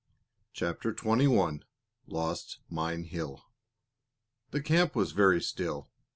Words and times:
CHAPTER 0.53 0.95
XXI 0.95 1.61
LOST 2.07 2.57
MINE 2.71 3.03
HILL 3.03 3.43
The 4.49 4.59
camp 4.63 4.95
was 4.95 5.11
very 5.11 5.39
still. 5.43 5.89